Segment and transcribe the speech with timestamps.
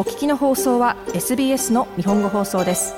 [0.00, 2.94] お聞きの放送は SBS の日本語放送です。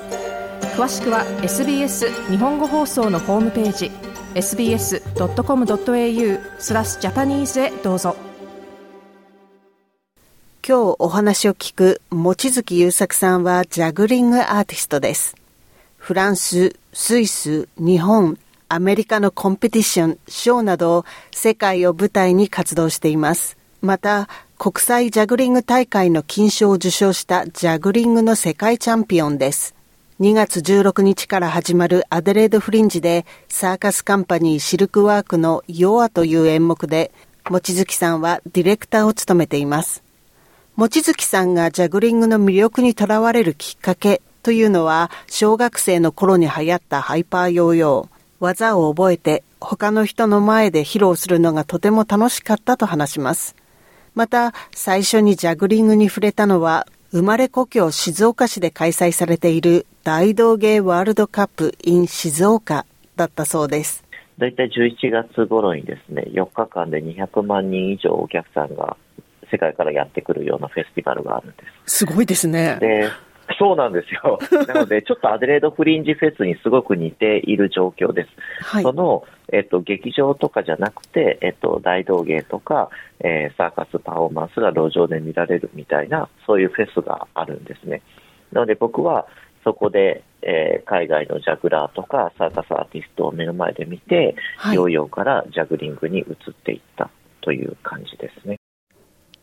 [0.77, 3.91] 詳しくは SBS 日本語放送のホームページ
[4.35, 5.01] sbs.com.au
[6.59, 8.15] スラスジャパニーズへどうぞ。
[10.65, 15.35] 今日お話を聞く望月優作さんはジャグリングアーティストです。
[15.97, 18.39] フランス、スイス、日本、
[18.69, 23.57] アメリカのコンペティション、ショーなど世界を舞台に活動しています。
[23.81, 24.29] また、
[24.63, 29.75] 国際ジャグリング大会の金賞を受賞したジャグリングの世界チャンピオンです。
[30.21, 37.11] 2月16日から始まるアデレードフリンジでサーカスカンパニーシルクワークのヨアという演目で、
[37.49, 40.01] 望月さんはディレクターを務めています。
[40.77, 53.57] 望月さんがジャグリングの魅力にとらわれるきっかけというのは、小学生の頃に流行ったハイパーヨーヨー、技を覚えて他の人の前で披露するのがとても楽しかったと話します。
[54.15, 64.03] また、最初にジャグリングに触れたのは、生まれ故郷静岡市で開催されている大道芸ワールドカップ in 静岡だったそうです。
[64.39, 68.97] 大体11月頃にですね、4日間で200万人以上お客さんが
[69.51, 71.97] 世界からやってくるようなフェスティバルがあるんです。
[71.97, 72.77] すごいですね。
[72.79, 73.09] で、
[73.59, 74.39] そうなんですよ。
[74.67, 78.29] なので、ちょっとアデレードフリンジフェスにすごく似ている状況です。
[78.63, 88.01] はい、その、えっと、劇場とかじゃなくて、えっと、大道芸とか、えー、サーカスパフォーマンスが路上で見られるみたいな、そういうフェスがあるんですね。
[88.51, 89.27] なので僕は、
[89.63, 97.09] そこで、えー、海外のジャグラーとかサーカスアーティストを目の前で見て、はい、ヨーヨーからジャグリングに移っていった
[97.41, 98.57] という感じですね。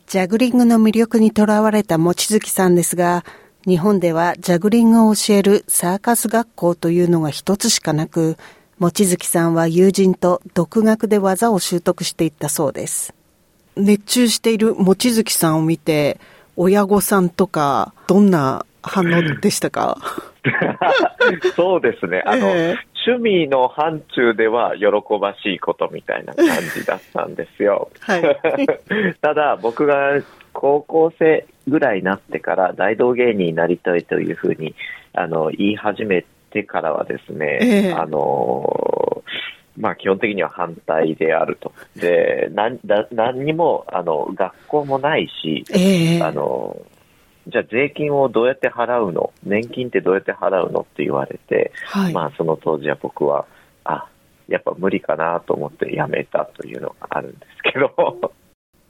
[0.05, 3.23] ジャグリングの魅力にとらわれた望月さんですが、
[3.67, 8.37] 日本ではジャグリングを教えるサーカス学校というのが一つしかなく、
[8.79, 13.13] 望月さんは友人と独学で技を習得していったそうです。
[13.75, 16.19] 熱中している望月さんを見て、
[16.55, 19.97] 親御さんとか、どんな反応でしたか？
[21.55, 22.23] そうですね。
[22.25, 22.77] あの、えー、
[23.13, 24.85] 趣味の範疇では喜
[25.19, 27.91] ばしいことみたいな感じだったんですよ。
[27.99, 28.39] はい、
[29.21, 30.19] ただ、僕が
[30.51, 34.75] 高校生ぐらいになってから大道芸人になりたいというふうに
[35.13, 39.23] あの言い始めてからはですね、えー、あの
[39.77, 41.71] まあ、基本的には反対であると。
[41.95, 42.77] で、何
[43.11, 46.75] 何にもあの学校もないし、えー、あの
[47.47, 49.31] じゃあ税金をどうやって払うの？
[49.43, 53.45] 年金ってどうやって払うのって言われて、はい、まあその当時は僕は、
[53.85, 54.09] あ、
[54.49, 58.33] やっぱ無理かなと思ってやめたというのがあるんですけど。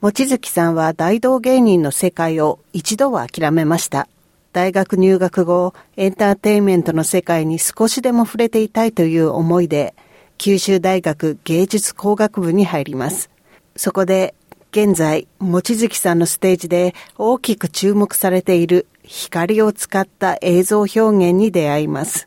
[0.02, 4.08] 望月さんは大道芸人の世界を一度は諦めました。
[4.52, 9.94] 大学入学後、エンターテインメントの世界に少しでも触れていたいという思いで、
[10.38, 13.30] 九州大学芸術工学部に入ります。
[13.76, 14.34] そこで、
[14.72, 22.26] 現在、望月さんのステージで大きく注目されている光を使った映像表現に出会います。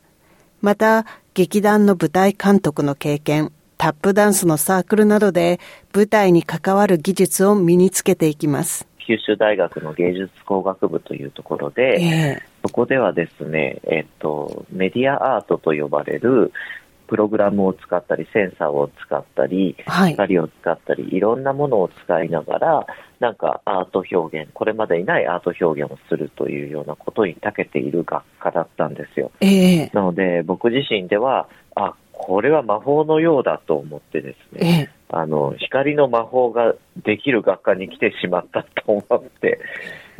[0.62, 5.60] また、劇団の舞台監督の経験、タップダンスのサークルなどで
[5.94, 8.88] 舞台に関わる技術を身につけていきます。
[9.06, 16.52] 九州大学の芸術工学部というところで、えー、そこではですね、えっと、メディアアートと呼ばれる
[17.08, 22.88] プログラムを使ったり、センサーを使ったり、はい、光を使ったり、いろんなものを使いながら、
[23.20, 29.32] なんかアート表現、これまでにないアート表現をするというようなことに長けている学科だったんですよ。
[29.42, 39.60] えー、なので、僕自身では、あ、これは魔法のようだと思ってですね、あの、光の魔法ができる学科に来てしまったと思って、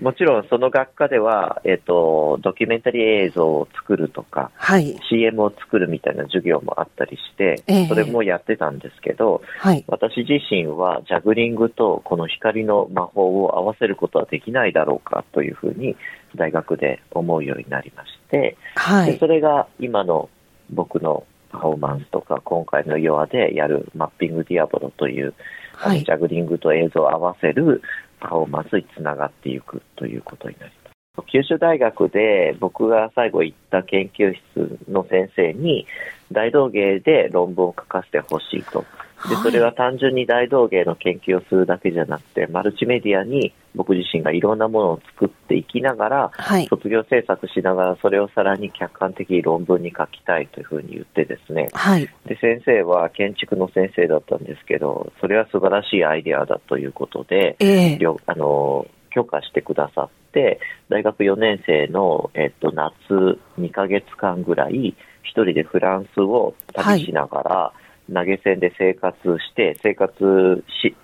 [0.02, 7.88] もちろんその学科では、えっ、と、ドキュメンタリー映像を作るとか、はい、CM を作るみたいな授業もあったりして、え。
[7.88, 15.96] それもやってたんですけど、はい、私自身はジャグリングとこの光の魔法を合わせることはできないだろうかというふうに
[16.36, 20.30] 大学で思うようになりまして、はい、でそれが今の
[20.70, 25.34] 僕のパフォーマンスとか、今回のヨアでやるマッピングディアボロという、
[25.74, 27.82] はい、ジャグリングと映像を合わせる
[28.20, 30.86] パフォーマンスにつながっていくということになります。
[31.28, 35.88] 九州大学で僕が最後行った研究室の先生に
[36.32, 38.84] 大道芸で論文を書かせてほしいと。
[39.30, 60.60] で、それは単純に大道芸の研究をするだけじゃなくて、マルチメディアに僕自身がいろんなものを作っていきながら、はい、卒業制作しながら、それをさらに客観的に論文に書きたいというふうに言ってですね、はい、で先生は建築の先生だったんですけど、それは素晴らしいアイデアだということで、えー、あの許可してくださって、
[60.90, 67.86] 大学4年生の、えっと、夏2ヶ月間ぐらい、一人でフランスを旅しながら、はい。
[68.14, 70.96] 投げ銭で生活して、生活し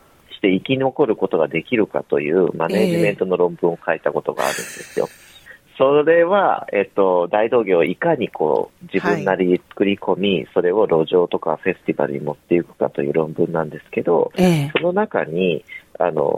[0.41, 5.07] しして生き残ることができるかというマネージメントの論文を書いたことがあるんですよ。
[5.09, 5.31] えー
[5.77, 15.65] それは、えっと、大道芸をいかにこう、自分なりに作り込み、はい、それを路上とかフェスティバルに持っていくかという論文なんですけど、えー、その中に、
[15.97, 16.37] あの、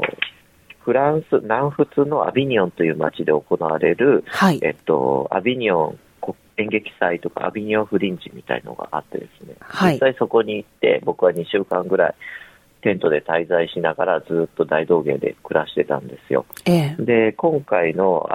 [0.80, 6.00] フランス、南仏のアビニオンという街で行われる、はい、えっと、アビニオン
[6.58, 12.16] 演劇祭とかアビニオンフリンジみたいのがあってですね、はい、実際そこに行って、僕は2週間ぐらい、
[12.84, 16.46] テントで滞在しながらずっと大道芸で暮らしてたんですよ。
[16.66, 18.30] ええ、で、今回の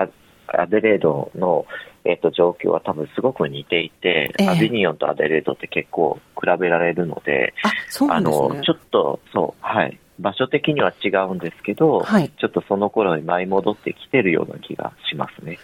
[0.49, 1.67] アデレードの、
[2.05, 8.49] えっと、状況は多分すごく似ていて、えー、アビニオンとアデレードって結構比べられるので、あ、そうなんですね。
[8.51, 9.99] あの、ちょっと、そう、はい。
[10.19, 15.59] 場所的には違うんですけど、はい、ちょっとその頃に舞い戻ってきてるような気がしますね。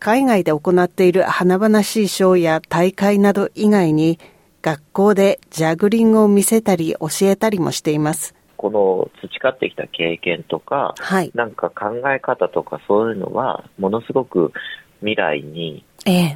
[0.00, 4.18] 海外で行っている華々しいショーや大会など以外に、
[4.64, 8.34] 学校でジャグリングを見せたり教えたりもしています。
[8.56, 14.54] この培ってきた経験とか、はい、なんか考え方とかそういうのは、ものすごく
[15.00, 15.84] 未来に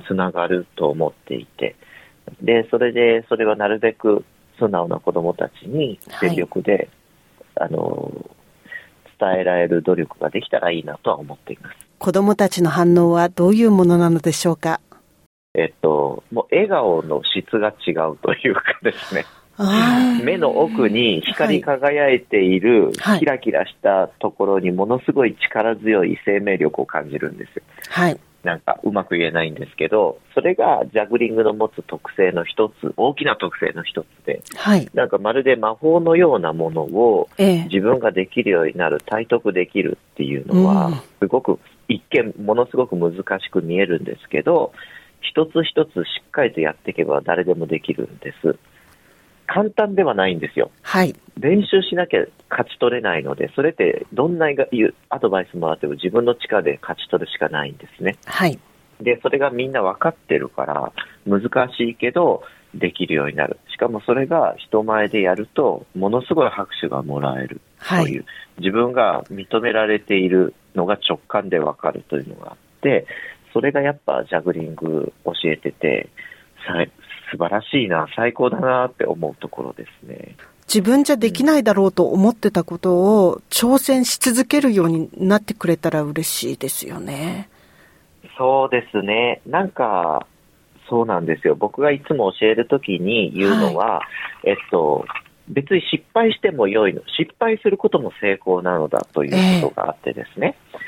[0.06, 1.75] つながると思っていて、
[2.26, 4.26] ええ、で、それで、それはなるべく
[4.58, 6.90] 素直な子供たちに全力で、
[7.56, 8.12] はい、あの、
[9.19, 11.76] 伝えられる努力ができたらいいなとは思っています。
[11.98, 14.80] 子供たちの反応はどういうものなのでしょうか？
[15.58, 19.26] えっと、もう笑顔の質が違うというかですね。
[20.22, 27.62] 目の奥に光り輝いている、キラキラしたところにものすごい力強い生命力を感じるんですよ。
[27.88, 28.20] はい。
[28.44, 41.58] なんかうまく言えないんですけど、それがジャグリングの持つ特性の一つ、大きな特性の一つで、はい、なんかまるで魔法のようなものを自分ができるようになる、体得できるっていうのは、すごく
[41.88, 44.72] 一見ものすごく難しく見えるんですけど、
[45.20, 48.58] 一つ一つしっかりとやっていけば誰でもできるんです。
[49.46, 50.70] 簡単ではないんですよ。
[50.82, 51.14] はい。
[51.38, 54.48] 練習しなきゃ勝ち取れないので、それってどんな
[55.08, 58.16] アドバイスもらっても自分の力で勝ち取るしかないんですね。
[58.26, 58.58] はい。
[59.00, 60.92] で、それがみんな分かってるから、
[61.26, 61.42] 難
[61.72, 62.42] しいけど、
[62.74, 63.58] できるようになる。
[63.72, 68.24] しかもそれが人前でやると、ものすごい拍手がもらえるという、はい、
[68.58, 73.06] 自分が認められているのが直感で分かるというのがあって、
[73.52, 76.08] それがやっぱジャグリング教えてて、
[77.30, 80.36] 素晴らしいな、最高だなって思うところですね。
[80.66, 87.48] 自分じゃできないだろうと思ってたことを挑戦し続けるようになってくれたら嬉しいですよね。
[88.36, 89.40] そうですね。
[89.46, 90.26] なんか、
[90.88, 91.54] そうなんですよ。
[91.54, 94.02] 僕がいつも教えるときに言うのは、は
[94.44, 95.06] い、えっと、
[95.48, 97.00] 別に失敗しても良いの。
[97.18, 100.56] 失敗することも成功なのだということがあってですね。
[100.74, 100.78] えー、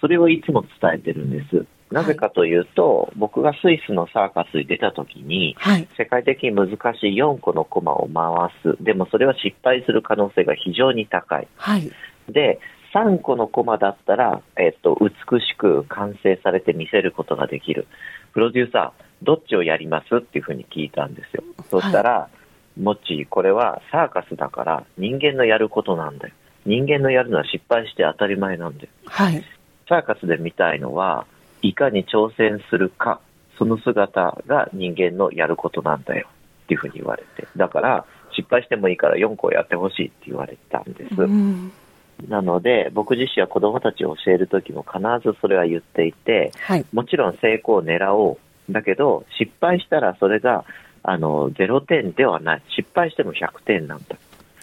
[0.00, 1.64] それをいつも伝えてるんです。
[1.90, 8.82] なぜかというと、はい、僕がスイスのサーカスに出た時に、はい、世界的に難しい4個のコマを回す。
[8.82, 11.48] でもそれは失敗する可能性が非常に高い。
[11.56, 11.90] はい、
[12.28, 12.60] で、
[12.94, 17.86] 3個のコマだったら、えっと、美しく完成されて見せることができる。
[18.32, 21.42] プロデューサー、どっちをやりますっていうふうに聞いたんですよ。
[21.70, 22.28] そしたら、は
[22.78, 26.34] い、もっち、これはサーカスだから人間のやることなんだよ。
[26.64, 28.88] 人間のやるのは失敗して当たり前なんだよ。
[29.06, 29.42] はい。
[29.88, 31.26] サーカスで見たいのは、
[31.62, 33.20] いかに挑戦するか、
[33.58, 36.28] その姿が人間のやることなんだよ
[36.64, 41.22] っていうふうに言われて、だから失敗してもいいから4個やってほしいって言われたんです。
[41.22, 41.72] うん、
[42.28, 48.72] なので、僕自身は子供たちを教えるときも必ずそれは言っていて、はい、もちろん成功を狙おう。
[48.72, 50.64] だけど、失敗したらそれが、
[51.02, 52.62] あの、0点ではない。
[52.76, 54.16] 失敗しても100点なんだ。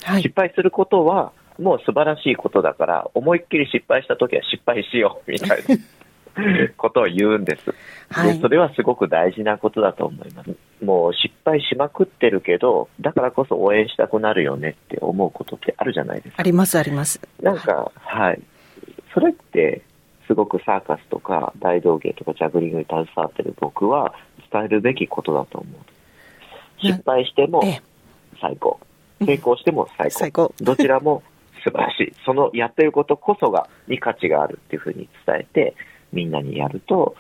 [0.04, 5.56] はい、失敗することは、もう素晴らしいことだから、思いっきり失敗したときは失敗しよう、みたいな。
[6.77, 7.74] ことを言うんです。
[8.10, 10.56] はい、でそれはすごく大事なことだと思います。
[10.84, 16.36] もう失敗しまくってるけど、だからこそ応援したくなるよねって思うことってあるじゃないですか。
[16.38, 17.20] あります、あります。
[17.42, 18.42] なんか、はい。
[19.13, 19.82] それって、
[20.27, 24.15] すごくサーカスとか大道芸とかジャグリングに携わってる僕は
[24.51, 26.86] 伝えるべきことだと思う。
[26.86, 27.62] 失敗しても
[28.42, 28.80] 最高。
[29.24, 30.20] 成功しても最高。
[30.20, 31.24] 最高どちらも
[31.63, 32.13] 素晴らしい。
[32.25, 35.75] そのやってることこそが、に価値があるっていうふうに伝えて、
[36.12, 37.16] みんなにやると、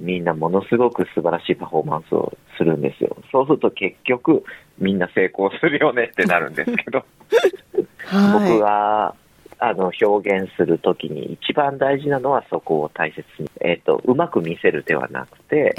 [0.00, 3.16] みんなものすごく素晴らしいパフォーマンスをするんですよ。
[3.30, 4.44] そうすると結局、
[4.78, 7.04] みんな成功するよねってなるんですけど、
[8.06, 9.14] はい、僕が
[9.58, 15.74] あの表現するときに一番大事なのはそこを大切に、えっ、ー、と、うまく見せるではなくて、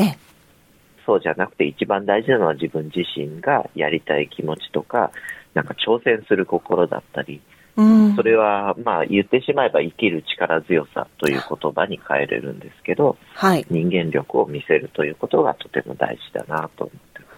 [1.06, 5.12] そうじゃなくて一番大事なのは自分自身がやりたい気持ちとか、
[5.54, 7.42] なんか挑戦する心だったり、
[7.76, 17.34] それは、まあ、言ってしまえば生きる力強さという言葉に変えれるんですけど、はい、人間力を見せるということがとても大事だなと思ってます。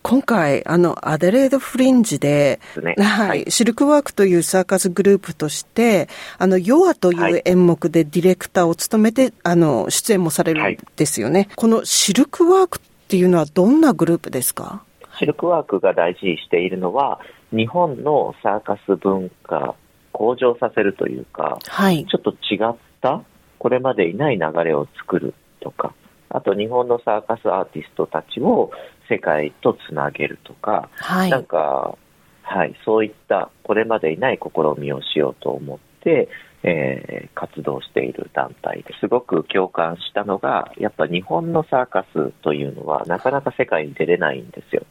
[0.00, 11.40] 今回、あの、アデレードフリンジで、ね、はい、シルクワークというサーカスグループとして、あの、ヨアという演目でディレクターを務めて、あの、出演もされるんですよね。
[11.40, 14.82] はい、このシルクワークっていうのはどんなグループですか？
[15.18, 17.20] シルクワークが大事にしているのは、
[17.52, 19.74] 日本のサーカス文化
[20.12, 23.22] 向上させるというか、はい、ちょっと違った
[23.58, 25.94] これまでいない流れを作るとか、
[26.30, 28.70] あと日本のサーカスアーティストたちを
[29.08, 31.96] 世界とつなげるとか、はい、なんか、
[32.42, 36.28] はい、そういったこれまでいない試みをしようと思って、
[36.62, 44.82] えー、活動している団体ですごく共感したのが、やっぱ日本のサーカスというのはなかなか世界に出れないんですよ。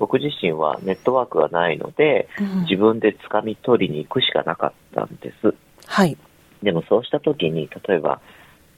[0.00, 5.54] 僕自身はネットワークがないので、うん、自分で掴み取りに行くしかなかったんです。
[5.86, 6.16] はい。
[6.62, 8.20] でもそうした時に、例えば、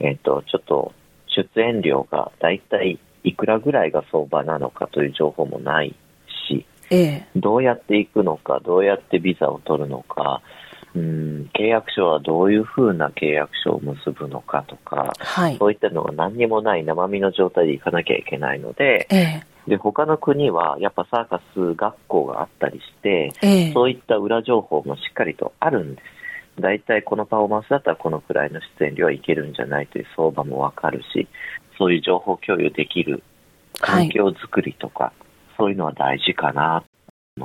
[0.01, 0.93] えっ、ー、と、ちょっと
[1.29, 5.95] 出演料が大体いくらぐらいが相場なのかという情報もない
[6.49, 10.43] し、ええ、どうやって行くのか、どうやってビザを取るのか、
[10.95, 26.23] うん、契約書はどういうふうな契約書を結ぶのかとか、はい、そういったのが何にもない生身の状態で行かなきゃいけないので、ええ、で他の国はやっぱサーカス学校があったりして、え、そういった裏情報もしっかりとあるんです
[26.61, 31.29] 大体このパフォーマンスだったらこのくらいの出演料はいけるんじゃないという相場もわかるし、
[31.79, 33.23] そういう情報共有できる
[33.81, 35.23] 環境づくりとか、はい、
[35.57, 36.85] そういうのは大事かな。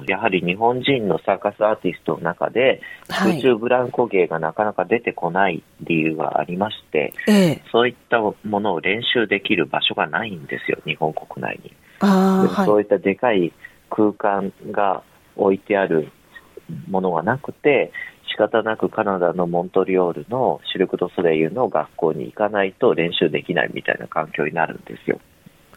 [0.06, 11.72] やはり日本人のサーカスアーティストの中で、空中ブランコ芸がなかなか出てこない理由がありまして、えそういったものを練習できる場所がないんですよ、日本国内に。
[12.00, 13.54] そういったでかい
[13.90, 15.04] 空間が
[15.36, 16.12] 置いてある
[16.90, 17.92] ものがなくて、
[18.30, 25.20] 仕方なくカナダのモントリオールのシルク・ド・ソレイユの学校に行かないと練習できないみたいな環境になるんですよ。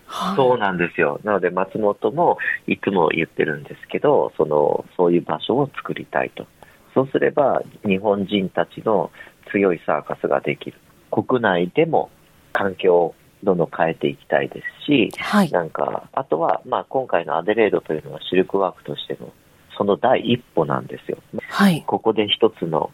[0.07, 1.21] はい、そうなんですよ。
[1.25, 6.47] なので松本もいつも言ってるんですけど、その、そういう場所を作りたいと。
[6.93, 9.11] そうすれば日本人たちの
[9.53, 10.77] 強いサーカスができる。
[11.11, 12.11] 国内でも
[12.53, 19.33] 環境をどんどん変えていきたいですし、はい、なんか、あとは、まあ今回のアデレードというのはシルクワークとしての
[19.77, 21.19] その第一歩なんですよ。
[21.49, 21.83] はい。
[21.87, 22.91] ここで一つの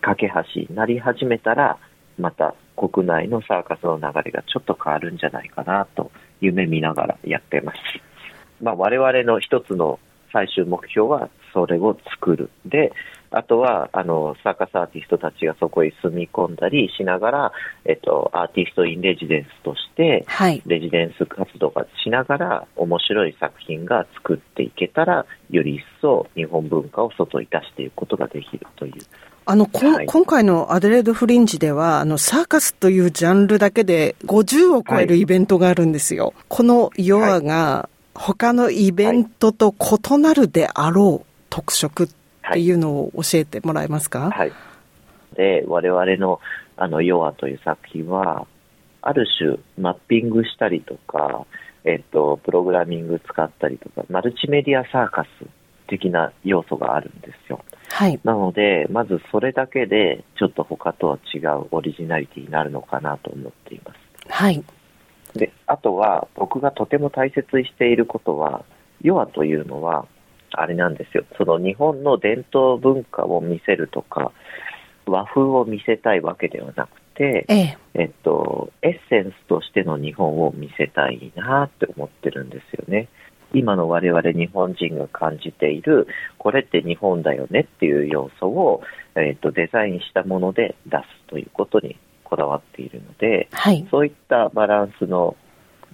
[0.00, 1.78] 架け橋になり始めたら、
[2.18, 7.78] また国内のサーカスの流れがちょっと変わるんじゃないかなと夢見ながらやってます。
[8.62, 9.98] まあ我々の一つの
[10.32, 12.50] 最終目標はそれを作る。
[12.64, 12.92] で、
[13.32, 17.52] あとは、あの、サーカスアーティストたちがそこへ住み込んだりしながら、
[17.84, 28.92] えっと、アーティストインレジデンスとして、はい、レジデンス活動がしながら、面白い作品が作っていけたら、より一層日本文化を外に出していくことができるという。
[29.46, 36.26] あの、はい、今回のアデレードフリンジでは、あの、サーカスというジャンルだけで50を超えるイベントがあるんですよ。
[36.26, 42.08] はい、このヨアが、他のイベントと異なるであろう特色っ
[42.52, 44.30] ていうのを教えてもらえますか？
[44.30, 44.52] はい。
[45.36, 46.40] で、我々の、
[46.76, 48.46] あの、ヨアという作品は、
[49.02, 51.46] ある種、マッピングしたりとか、
[51.84, 55.28] えっと、プログラミング使ったりとか、マルチメディアサーカス
[55.86, 57.64] 的な要素があるんですよ。
[57.88, 58.20] はい。
[58.24, 63.98] なので、まずそれだけで、ちょっと他とは違うオリジナリティになるのかなと思っています。
[64.28, 64.62] はい。
[65.34, 68.64] で、あとは、僕がとても大切にしていることは、
[69.02, 70.06] ヨアというのは、
[70.52, 71.24] あれなんですよ。
[71.36, 74.32] その日本の伝統文化を見せるとか、
[75.06, 83.08] 和風を見せたいわけではなくて、えええっと、エッセンスとしての日本を見せたいなって思ってるんですよね。
[83.52, 86.06] 今の我々日本人が感じている、
[86.38, 88.82] これって日本だよねっていう要素を、
[89.16, 91.96] えっと、デザインしたもので出すということに
[93.30, 95.36] で、はい、そういったバランスの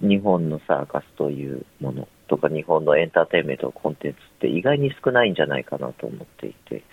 [0.01, 6.83] 日本のサーカスというものとか日本のエンターテインメントコンテンツって意外に少ないんじゃないかなと思っていて、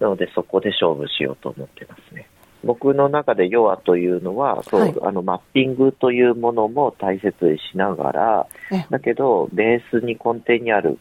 [0.00, 2.28] なのでそこで勝負しようと思ってますね。
[2.64, 8.46] 僕の中でヨアというのは、そう、はい、あの、マッピングというものも大切にしながら、
[8.90, 10.98] だけど、ベースに根底にある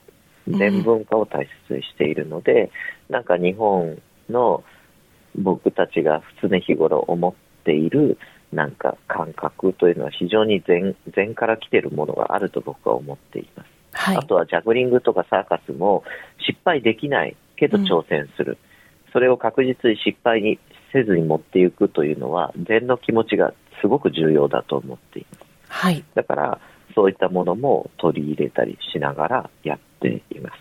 [0.48, 2.70] 伝文化を大切にしているので、
[3.10, 3.98] うん、なんか日本
[4.30, 4.64] の
[5.38, 8.18] 僕たちが常日頃思っている
[8.56, 13.68] なんか感覚というのは非常に前前から来てるものがあると僕は思っています。
[13.92, 16.04] はい、あとはジャグリングとかサーカスも
[16.40, 18.58] 失敗できないけど挑戦する。
[19.08, 20.60] うん、それを確実に失敗に
[20.92, 25.46] せずに持っていくというのは禅の気持ちがすごく重要だと思っています。
[25.68, 26.04] はい。
[26.16, 26.60] だから
[26.96, 30.56] そういったものも取り入れたりしながらやっています。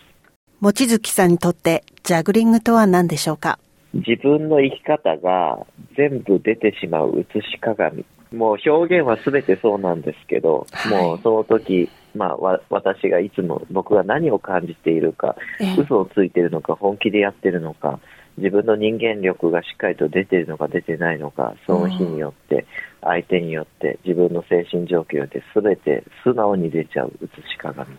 [0.59, 3.59] 望月さんにとってジャグリングとは何でしょうか？
[3.95, 8.05] 自分の生き方が全部出てしまう写し鏡。
[8.33, 15.35] もう表現は全てそうなんですけど、はい、もうその時まあ、わ私がいつも僕が何を感じているか、
[15.77, 17.99] 嘘をついているのか、本気でやってるのか、
[18.37, 22.65] 自分の人間力がしっかりと出ているのか出てないのか、その日によって、
[23.01, 27.95] 相手によって、自分の精神状況によって、すべて素直に出ちゃう写し鏡な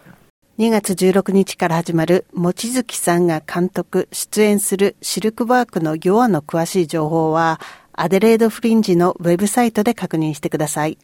[0.58, 7.60] 2月16日から始まる、望月さんが監督、出演するシルクワークのヨアの詳しい情報は、
[7.92, 10.96] アデレードフリンジのウェブサイトで確認してください。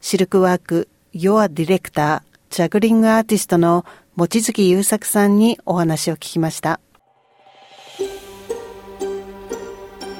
[0.00, 6.78] シルクワーク、ヨアディレクター、ジャグリングアーティストの望月優作さんにお話を聞きました。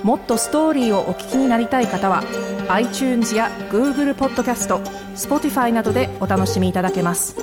[0.03, 2.25] もっとストーリーをお聞きになりたい方は
[2.69, 4.79] iTunes や Google ポッドキャスト
[5.15, 7.37] Spotify などでお楽しみいただけます。